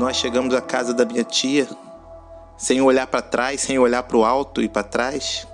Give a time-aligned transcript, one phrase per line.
[0.00, 1.68] nós chegamos à casa da minha tia,
[2.56, 5.46] sem olhar para trás, sem olhar para o alto e para trás.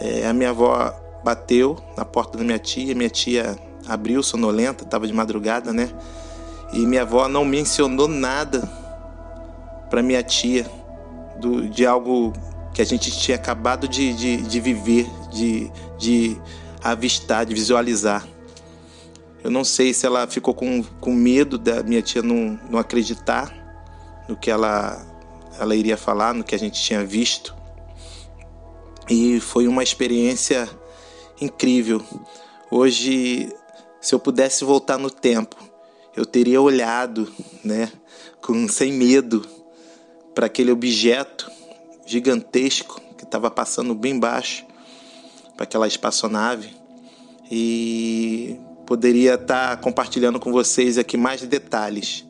[0.00, 0.94] É, a minha avó
[1.24, 3.58] bateu na porta da minha tia, minha tia
[3.88, 5.90] abriu sonolenta, estava de madrugada, né?
[6.72, 8.62] E minha avó não mencionou nada
[9.90, 10.64] para minha tia
[11.40, 12.32] do, de algo
[12.72, 16.40] que a gente tinha acabado de, de, de viver, de, de
[16.80, 18.24] avistar, de visualizar.
[19.42, 23.54] Eu não sei se ela ficou com, com medo da minha tia não, não acreditar
[24.28, 25.00] no que ela,
[25.58, 27.54] ela iria falar, no que a gente tinha visto.
[29.08, 30.68] E foi uma experiência
[31.40, 32.04] incrível.
[32.70, 33.48] Hoje,
[34.00, 35.56] se eu pudesse voltar no tempo,
[36.16, 37.32] eu teria olhado,
[37.64, 37.90] né,
[38.42, 39.46] com sem medo
[40.34, 41.50] para aquele objeto
[42.04, 44.66] gigantesco que estava passando bem baixo
[45.56, 46.76] para aquela espaçonave
[47.50, 52.26] e poderia estar tá compartilhando com vocês aqui mais detalhes.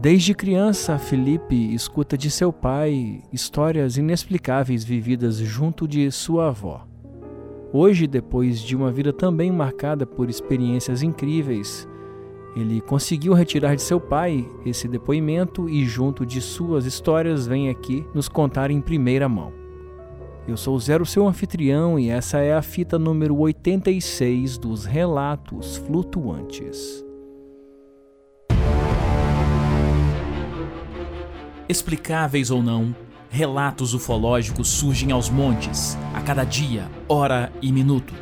[0.00, 6.86] Desde criança, Felipe escuta de seu pai histórias inexplicáveis vividas junto de sua avó.
[7.70, 11.86] Hoje, depois de uma vida também marcada por experiências incríveis,
[12.56, 18.02] ele conseguiu retirar de seu pai esse depoimento e, junto de suas histórias, vem aqui
[18.14, 19.52] nos contar em primeira mão.
[20.48, 27.09] Eu sou Zero, seu anfitrião, e essa é a fita número 86 dos Relatos Flutuantes.
[31.70, 32.92] Explicáveis ou não,
[33.30, 38.12] relatos ufológicos surgem aos montes, a cada dia, hora e minuto.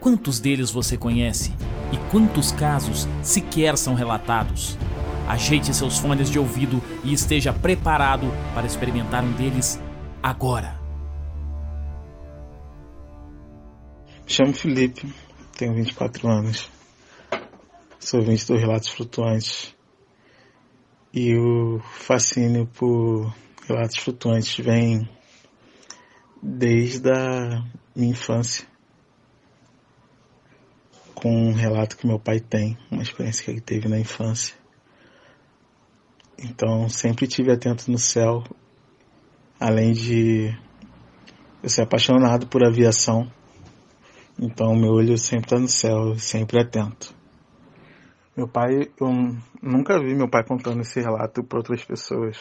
[0.00, 1.52] Quantos deles você conhece?
[1.92, 4.78] E quantos casos sequer são relatados?
[5.28, 9.78] Ajeite seus fones de ouvido e esteja preparado para experimentar um deles
[10.22, 10.80] agora.
[14.24, 15.12] Me chamo Felipe,
[15.58, 16.70] tenho 24 anos.
[18.00, 19.74] Sou ouvinte do Relatos Flutuantes
[21.14, 23.32] e o fascínio por
[23.68, 25.08] relatos flutuantes vem
[26.42, 27.64] desde a
[27.94, 28.66] minha infância.
[31.14, 34.56] Com um relato que meu pai tem, uma experiência que ele teve na infância.
[36.36, 38.42] Então, sempre tive atento no céu,
[39.60, 40.52] além de
[41.62, 43.30] eu ser apaixonado por aviação.
[44.36, 47.14] Então, meu olho sempre está no céu, sempre atento.
[48.36, 49.12] Meu pai, eu
[49.62, 52.36] nunca vi meu pai contando esse relato para outras pessoas.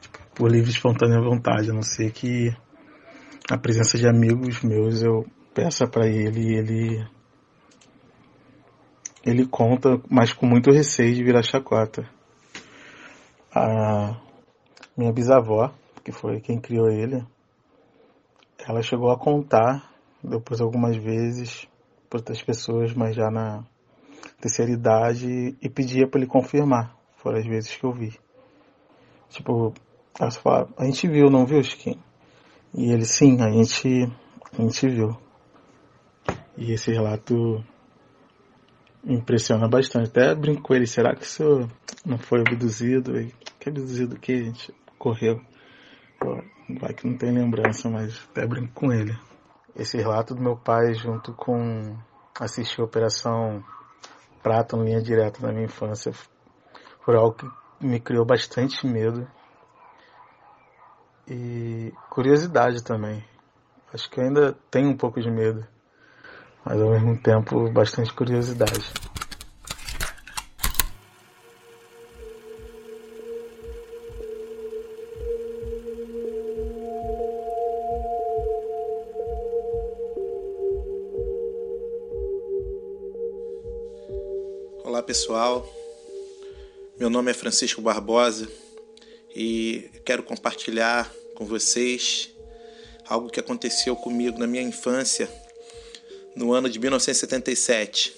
[0.00, 2.56] Tipo, por livre espontânea vontade, a não ser que
[3.50, 7.08] a presença de amigos meus eu peça para ele ele
[9.24, 12.08] ele conta, mas com muito receio de virar chacota.
[13.52, 14.16] A
[14.96, 15.74] minha bisavó,
[16.04, 17.26] que foi quem criou ele,
[18.64, 21.66] ela chegou a contar depois algumas vezes
[22.08, 23.64] para outras pessoas, mas já na
[24.40, 26.96] terceira idade e pedia para ele confirmar.
[27.16, 28.18] Foram as vezes que eu vi.
[29.28, 29.74] Tipo,
[30.76, 32.02] a gente viu, não viu, Chiquinho?
[32.74, 34.10] E ele, sim, a gente,
[34.52, 35.16] a gente viu.
[36.56, 37.64] E esse relato
[39.04, 40.08] impressiona bastante.
[40.08, 41.68] Até brinco com ele, será que isso
[42.04, 43.12] não foi abduzido?
[43.58, 45.40] Que abduzido que a gente correu?
[46.18, 46.42] Pô,
[46.80, 49.16] vai que não tem lembrança, mas até brinco com ele.
[49.76, 51.96] Esse relato do meu pai junto com
[52.40, 53.62] assistir a Operação
[54.42, 56.12] prata em linha direta na minha infância
[57.04, 57.46] foi algo que
[57.80, 59.26] me criou bastante medo
[61.26, 63.24] e curiosidade também.
[63.92, 65.66] Acho que ainda tenho um pouco de medo,
[66.64, 68.92] mas ao mesmo tempo bastante curiosidade.
[85.18, 85.68] Pessoal,
[86.96, 88.48] meu nome é Francisco Barbosa
[89.34, 92.30] e quero compartilhar com vocês
[93.04, 95.28] algo que aconteceu comigo na minha infância,
[96.36, 98.14] no ano de 1977.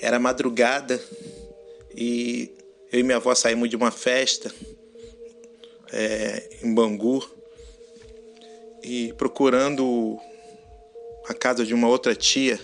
[0.00, 1.00] Era madrugada
[1.94, 2.50] e
[2.90, 4.52] eu e minha avó saímos de uma festa
[5.92, 7.24] é, em Bangu
[8.82, 10.18] e procurando
[11.28, 12.58] a casa de uma outra tia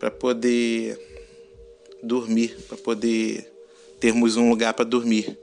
[0.00, 0.98] para poder
[2.02, 3.52] dormir, para poder
[4.00, 5.38] termos um lugar para dormir.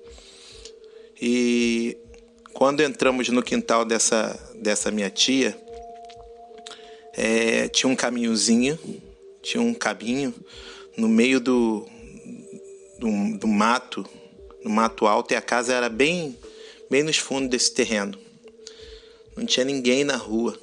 [1.21, 1.95] E
[2.53, 5.55] quando entramos no quintal dessa, dessa minha tia,
[7.13, 8.79] é, tinha um caminhozinho,
[9.43, 10.33] tinha um cabinho
[10.97, 11.87] no meio do,
[12.97, 14.03] do, do mato,
[14.63, 16.35] no mato alto, e a casa era bem,
[16.89, 18.17] bem nos fundos desse terreno.
[19.35, 20.57] Não tinha ninguém na rua.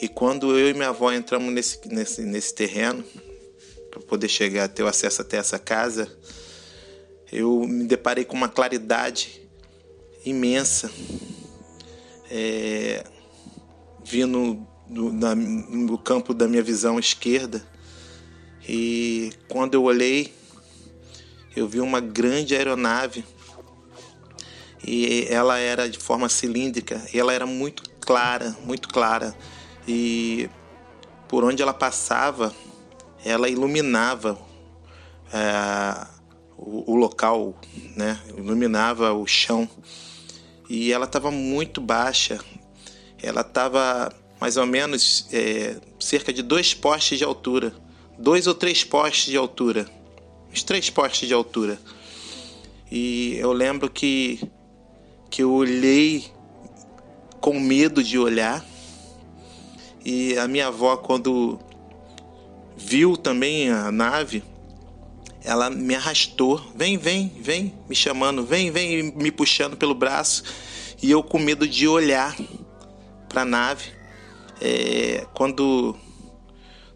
[0.00, 3.02] E quando eu e minha avó entramos nesse, nesse, nesse terreno,
[3.90, 6.14] para poder chegar, ter o acesso até essa casa,
[7.32, 9.40] eu me deparei com uma claridade
[10.24, 10.90] imensa,
[12.30, 13.04] é,
[14.04, 17.66] vindo do, campo da minha visão esquerda.
[18.68, 20.34] E quando eu olhei,
[21.56, 23.24] eu vi uma grande aeronave
[24.86, 29.34] e ela era de forma cilíndrica e ela era muito clara, muito clara
[29.86, 30.48] e
[31.28, 32.54] por onde ela passava,
[33.24, 34.38] ela iluminava
[35.32, 36.06] é,
[36.56, 37.54] o, o, local,
[37.94, 38.20] né?
[38.36, 39.68] Iluminava o chão
[40.68, 42.38] e ela estava muito baixa.
[43.22, 47.74] Ela estava mais ou menos é, cerca de dois postes de altura,
[48.18, 49.86] dois ou três postes de altura,
[50.52, 51.78] uns três postes de altura.
[52.90, 54.40] E eu lembro que
[55.28, 56.24] que eu olhei
[57.40, 58.64] com medo de olhar.
[60.08, 61.58] E a minha avó, quando
[62.76, 64.40] viu também a nave,
[65.42, 70.44] ela me arrastou, vem, vem, vem, me chamando, vem, vem, me puxando pelo braço.
[71.02, 72.36] E eu com medo de olhar
[73.28, 73.90] para a nave.
[74.60, 75.96] É, quando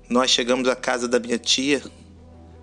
[0.09, 1.83] nós chegamos à casa da minha tia,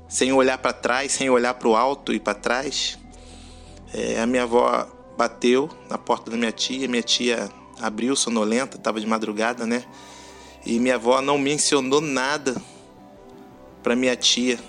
[0.07, 2.97] sem olhar para trás, sem olhar para o alto e para trás,
[3.93, 7.49] é, a minha avó bateu na porta da minha tia, minha tia
[7.81, 9.83] abriu sonolenta, estava de madrugada, né?
[10.67, 12.61] E minha avó não mencionou nada
[13.81, 14.59] para minha tia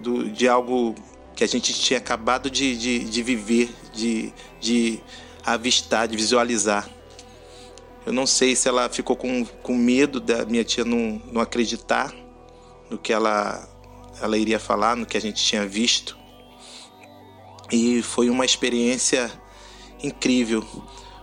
[0.00, 0.94] do, de algo
[1.34, 4.98] que a gente tinha acabado de, de, de viver, de, de
[5.44, 6.88] avistar, de visualizar.
[8.06, 12.14] Eu não sei se ela ficou com, com medo da minha tia não, não acreditar
[12.88, 13.68] no que ela,
[14.22, 16.16] ela iria falar, no que a gente tinha visto.
[17.70, 19.30] E foi uma experiência
[20.02, 20.66] incrível.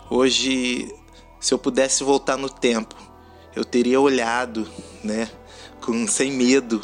[0.07, 0.93] Hoje,
[1.39, 3.02] se eu pudesse voltar no tempo,
[3.55, 4.67] eu teria olhado,
[5.03, 5.29] né,
[5.81, 6.81] com sem medo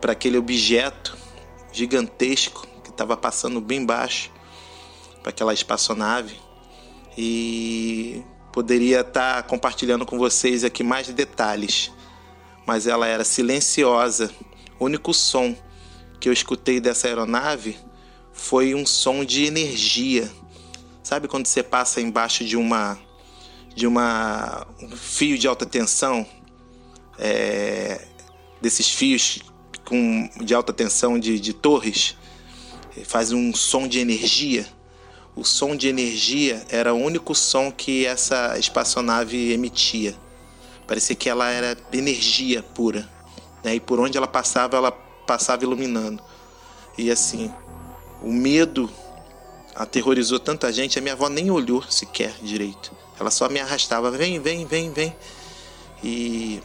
[0.00, 1.16] para aquele objeto
[1.72, 4.30] gigantesco que estava passando bem baixo
[5.22, 6.36] para aquela espaçonave.
[7.16, 8.22] E
[8.52, 11.92] poderia estar tá compartilhando com vocês aqui mais detalhes,
[12.66, 14.30] mas ela era silenciosa.
[14.78, 15.56] O único som
[16.18, 17.78] que eu escutei dessa aeronave
[18.32, 20.30] foi um som de energia.
[21.02, 22.98] Sabe quando você passa embaixo de uma
[23.74, 26.26] de uma um fio de alta tensão,
[27.18, 28.06] é,
[28.60, 29.40] desses fios
[29.84, 32.16] com, de alta tensão de, de torres,
[33.04, 34.66] faz um som de energia.
[35.34, 40.16] O som de energia era o único som que essa espaçonave emitia.
[40.86, 43.08] Parecia que ela era energia pura.
[43.62, 43.76] Né?
[43.76, 46.22] E por onde ela passava, ela passava iluminando.
[46.98, 47.52] E assim,
[48.20, 48.90] o medo
[49.74, 52.92] aterrorizou tanta gente, a minha avó nem olhou sequer direito.
[53.20, 55.14] Ela só me arrastava, vem, vem, vem, vem.
[56.02, 56.62] E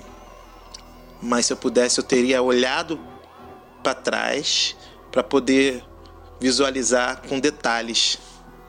[1.22, 3.00] mas se eu pudesse, eu teria olhado
[3.84, 4.76] para trás
[5.12, 5.84] para poder
[6.40, 8.20] visualizar com detalhes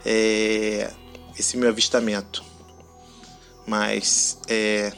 [0.04, 0.90] é,
[1.38, 2.42] esse meu avistamento.
[3.66, 4.92] Mas é,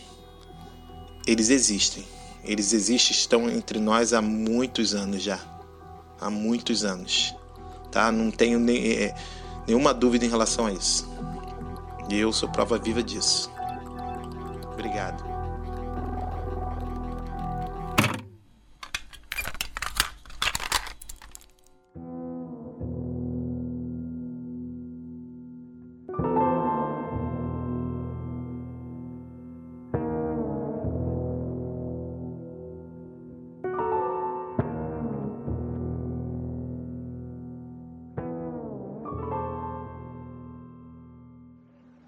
[1.27, 2.07] eles existem.
[2.45, 5.41] Eles existem, estão entre nós há muitos anos já.
[6.21, 7.35] Há muitos anos.
[7.91, 8.13] Tá?
[8.13, 8.93] Não tenho nem.
[8.93, 9.15] É,
[9.67, 11.09] nenhuma dúvida em relação a isso.
[12.09, 13.51] E eu sou prova viva disso.
[14.73, 15.38] Obrigado.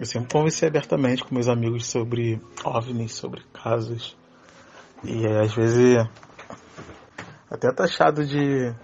[0.00, 4.16] Eu sempre conversei abertamente com meus amigos sobre OVNIs, sobre casos.
[5.04, 5.98] E às vezes
[7.50, 8.74] até taxado de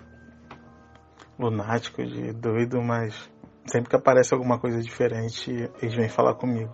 [1.38, 3.30] lunático, de doido, mas
[3.64, 6.70] sempre que aparece alguma coisa diferente, eles vêm falar comigo.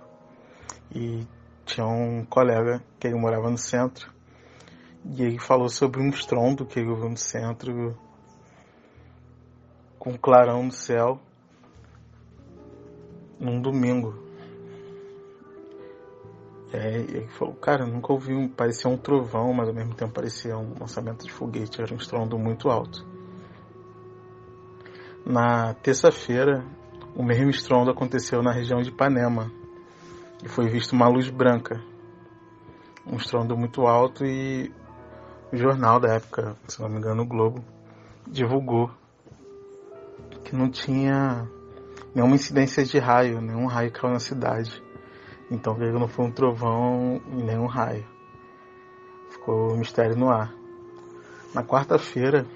[0.93, 1.25] E
[1.65, 4.13] tinha um colega que ele morava no centro
[5.05, 7.97] e ele falou sobre um estrondo que ele ouviu no centro
[10.01, 11.21] com um clarão no céu
[13.39, 14.32] num domingo.
[16.73, 18.49] É, ele falou, cara, nunca ouvi um.
[18.49, 22.39] Parecia um trovão, mas ao mesmo tempo parecia um lançamento de foguete, era um estrondo
[22.39, 23.05] muito alto.
[25.25, 26.65] Na terça-feira,
[27.15, 29.53] o mesmo estrondo aconteceu na região de Ipanema
[30.43, 31.81] e foi visto uma luz branca.
[33.07, 34.73] um estrondo muito alto e
[35.53, 37.63] o jornal da época, se não me engano, o Globo,
[38.27, 38.91] divulgou
[40.45, 41.47] que não tinha
[42.15, 44.83] nenhuma incidência de raio, nenhum raio caiu na cidade.
[45.53, 48.07] Então que não foi um trovão e nenhum raio.
[49.31, 50.51] Ficou um mistério no ar.
[51.55, 52.47] Na quarta-feira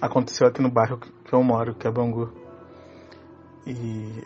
[0.00, 2.32] aconteceu aqui no bairro que eu moro, que é Bangu.
[3.66, 4.24] E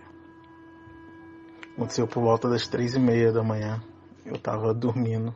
[1.74, 3.82] aconteceu por volta das três e meia da manhã.
[4.24, 5.34] Eu tava dormindo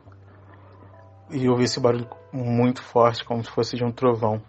[1.29, 4.41] e ouvi esse barulho muito forte, como se fosse de um trovão.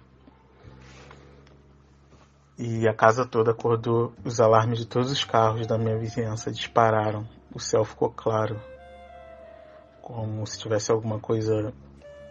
[2.57, 7.27] E a casa toda acordou, os alarmes de todos os carros da minha vizinhança dispararam.
[7.59, 8.57] O céu ficou claro,
[10.01, 11.75] como se tivesse alguma coisa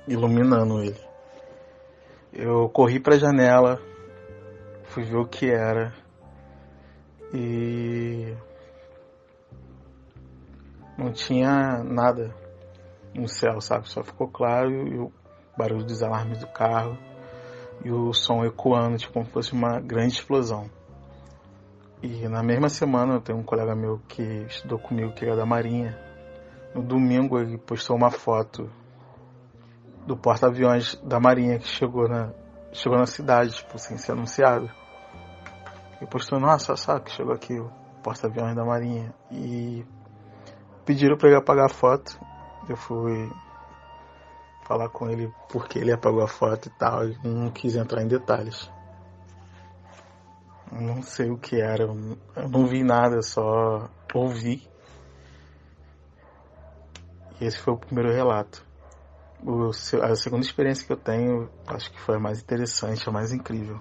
[0.08, 0.98] iluminando ele.
[2.32, 3.78] Eu corri para a janela,
[4.86, 5.94] fui ver o que era
[7.34, 8.34] e
[10.98, 12.34] não tinha nada
[13.14, 13.90] no céu, sabe?
[13.90, 15.12] Só ficou claro e o
[15.58, 16.98] barulho dos alarmes do carro
[17.84, 20.70] e o som ecoando, tipo como se fosse uma grande explosão.
[22.02, 25.46] E na mesma semana eu tenho um colega meu que estudou comigo, que era da
[25.46, 25.98] Marinha.
[26.74, 28.70] No domingo ele postou uma foto
[30.06, 32.32] do porta-aviões da Marinha que chegou na,
[32.72, 34.70] chegou na cidade, tipo, sem ser anunciado.
[36.00, 37.72] Ele postou, nossa, sabe que chegou aqui o
[38.04, 39.12] porta-aviões da Marinha.
[39.32, 39.84] E
[40.86, 42.20] pediram para ele apagar a foto.
[42.70, 43.30] Eu fui
[44.68, 48.08] falar com ele porque ele apagou a foto e tal, e não quis entrar em
[48.08, 48.70] detalhes.
[50.72, 54.68] Não sei o que era, eu não vi nada, só ouvi.
[57.40, 58.66] E esse foi o primeiro relato.
[59.44, 63.32] O, a segunda experiência que eu tenho, acho que foi a mais interessante, a mais
[63.32, 63.80] incrível.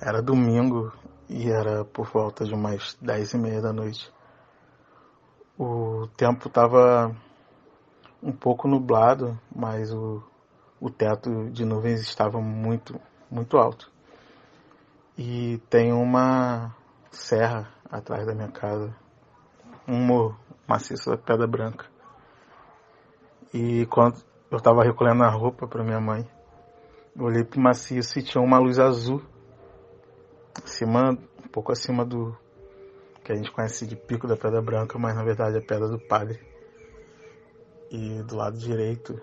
[0.00, 0.92] Era domingo
[1.28, 4.12] e era por volta de umas dez e meia da noite.
[5.58, 7.14] O tempo estava
[8.22, 10.22] um pouco nublado, mas o,
[10.80, 13.93] o teto de nuvens estava muito, muito alto.
[15.16, 16.74] E tem uma
[17.10, 18.92] serra atrás da minha casa,
[19.86, 21.86] um morro maciço da Pedra Branca.
[23.52, 26.28] E quando eu estava recolhendo a roupa para minha mãe,
[27.16, 29.22] olhei para o maciço e tinha uma luz azul,
[30.64, 32.36] acima, um pouco acima do
[33.22, 35.98] que a gente conhece de Pico da Pedra Branca, mas na verdade é Pedra do
[35.98, 36.40] Padre.
[37.90, 39.20] E do lado direito,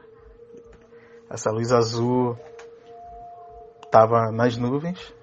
[1.30, 2.38] essa luz azul
[3.84, 5.14] estava nas nuvens,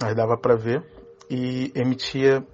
[0.00, 0.84] mas dava para ver,
[1.28, 2.46] e emitia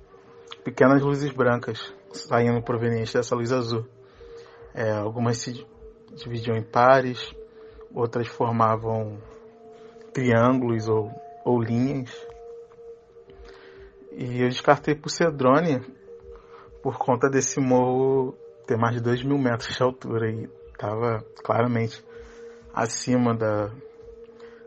[0.65, 3.87] pequenas luzes brancas saindo provenientes dessa luz azul.
[4.75, 5.67] É, algumas se
[6.15, 7.35] dividiam em pares,
[7.95, 9.19] outras formavam
[10.13, 11.11] triângulos ou,
[11.45, 12.11] ou linhas.
[14.13, 15.81] E eu descartei por ser drone
[16.83, 22.05] por conta desse morro ter mais de 2 mil metros de altura e estava claramente
[22.75, 23.71] acima da,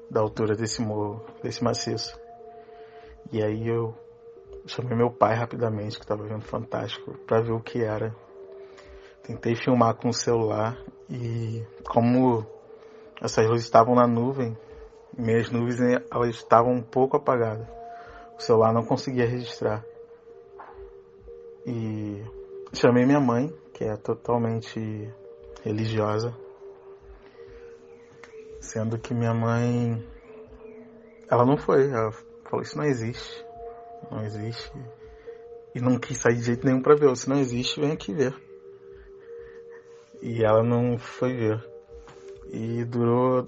[0.10, 2.25] da altura desse morro, desse maciço.
[3.32, 3.94] E aí eu
[4.66, 8.16] chamei meu pai rapidamente, que estava vendo Fantástico, para ver o que era.
[9.24, 10.78] Tentei filmar com o celular
[11.10, 12.46] e como
[13.22, 14.56] essas luzes estavam na nuvem,
[15.18, 15.80] minhas nuvens
[16.12, 17.68] elas estavam um pouco apagadas.
[18.38, 19.84] O celular não conseguia registrar.
[21.66, 22.24] E
[22.74, 25.12] chamei minha mãe, que é totalmente
[25.64, 26.36] religiosa,
[28.60, 30.06] sendo que minha mãe
[31.30, 32.12] ela não foi, ela
[32.50, 33.46] falou isso não existe,
[34.12, 34.72] não existe
[35.74, 37.16] e não quis sair de jeito nenhum para ver.
[37.18, 38.34] Se não existe, vem aqui ver.
[40.22, 41.70] E ela não foi ver.
[42.48, 43.46] E durou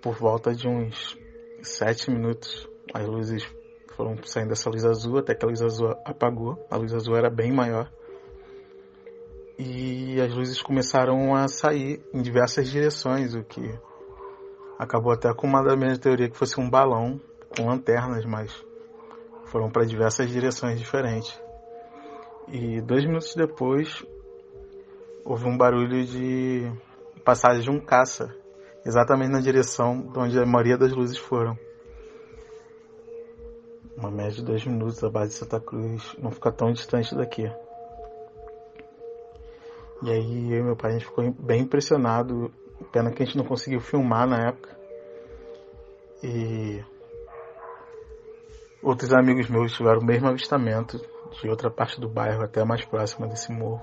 [0.00, 1.18] por volta de uns
[1.62, 2.68] sete minutos.
[2.94, 3.44] As luzes
[3.96, 6.64] foram saindo dessa luz azul até que a luz azul apagou.
[6.70, 7.90] A luz azul era bem maior
[9.58, 13.78] e as luzes começaram a sair em diversas direções, o que
[14.78, 17.20] acabou até com uma da minha teoria que fosse um balão
[17.54, 18.52] com lanternas, mas
[19.46, 21.38] foram para diversas direções diferentes.
[22.48, 24.04] E dois minutos depois
[25.24, 26.70] houve um barulho de
[27.24, 28.34] passagem de um caça,
[28.84, 31.58] exatamente na direção de onde a maioria das luzes foram.
[33.96, 37.50] Uma média de dois minutos, a base de Santa Cruz não fica tão distante daqui.
[40.02, 42.52] E aí eu e meu pai a gente ficou bem impressionado.
[42.92, 44.76] Pena que a gente não conseguiu filmar na época.
[46.22, 46.84] E
[48.82, 51.00] outros amigos meus tiveram o mesmo avistamento
[51.40, 53.82] de outra parte do bairro, até mais próxima desse morro.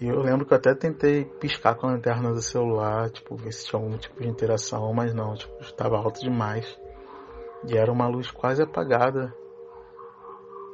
[0.00, 3.52] E eu lembro que eu até tentei piscar com a lanterna do celular, tipo, ver
[3.52, 6.78] se tinha algum tipo de interação, mas não, tipo, estava alto demais.
[7.68, 9.34] E era uma luz quase apagada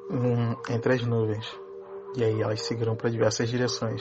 [0.09, 1.45] um, entre as nuvens.
[2.17, 4.01] E aí elas seguiram para diversas direções.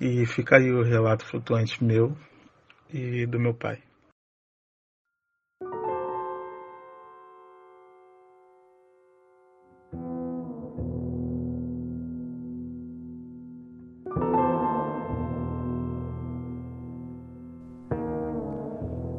[0.00, 2.12] E fica aí o relato flutuante meu
[2.92, 3.83] e do meu pai.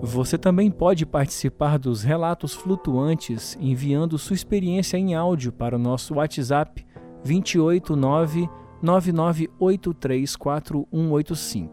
[0.02, 6.16] Você também pode participar dos relatos flutuantes enviando sua experiência em áudio para o nosso
[6.16, 6.86] WhatsApp
[7.24, 8.50] 289
[8.84, 11.70] 99834185.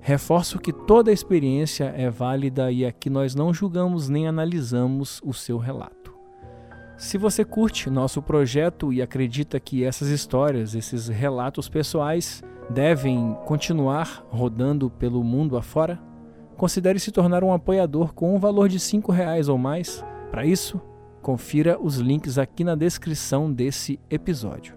[0.00, 5.58] Reforço que toda experiência é válida e aqui nós não julgamos nem analisamos o seu
[5.58, 6.00] relato.
[6.96, 14.22] Se você curte nosso projeto e acredita que essas histórias, esses relatos pessoais devem continuar
[14.28, 15.98] rodando pelo mundo afora,
[16.60, 20.04] considere se tornar um apoiador com um valor de R$ reais ou mais.
[20.30, 20.78] Para isso,
[21.22, 24.76] confira os links aqui na descrição desse episódio.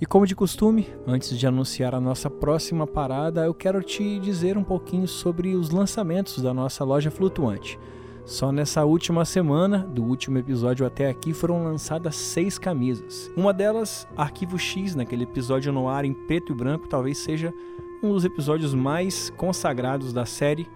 [0.00, 4.56] E como de costume, antes de anunciar a nossa próxima parada, eu quero te dizer
[4.56, 7.78] um pouquinho sobre os lançamentos da nossa loja flutuante.
[8.24, 13.30] Só nessa última semana, do último episódio até aqui, foram lançadas seis camisas.
[13.36, 17.52] Uma delas, Arquivo X, naquele episódio no ar em preto e branco, talvez seja
[18.02, 20.66] um dos episódios mais consagrados da série.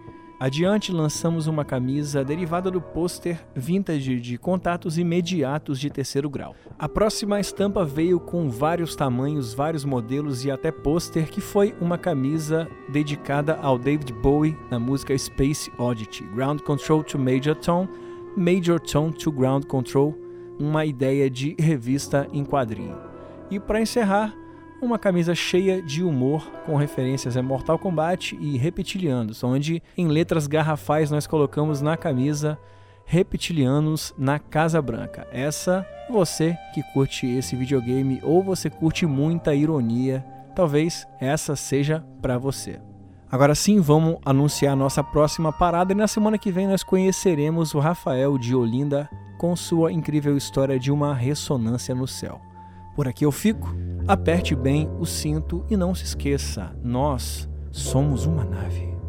[0.41, 6.57] Adiante, lançamos uma camisa derivada do pôster vintage de contatos imediatos de terceiro grau.
[6.79, 11.99] A próxima estampa veio com vários tamanhos, vários modelos e até pôster, que foi uma
[11.99, 17.87] camisa dedicada ao David Bowie na música Space Oddity, Ground Control to Major Tone,
[18.35, 20.17] Major Tone to Ground Control,
[20.59, 22.97] uma ideia de revista em quadrinho.
[23.51, 24.35] E para encerrar,
[24.81, 30.47] uma camisa cheia de humor com referências a Mortal Kombat e Reptilianos, onde em letras
[30.47, 32.59] garrafais nós colocamos na camisa
[33.05, 35.27] Reptilianos na Casa Branca.
[35.33, 42.39] Essa, você que curte esse videogame ou você curte muita ironia, talvez essa seja para
[42.39, 42.81] você.
[43.31, 47.75] Agora sim, vamos anunciar a nossa próxima parada e na semana que vem nós conheceremos
[47.75, 52.50] o Rafael de Olinda com sua incrível história de uma ressonância no céu.
[52.95, 53.75] Por aqui eu fico.
[54.09, 59.00] Aperte bem o cinto e não se esqueça: nós somos uma nave.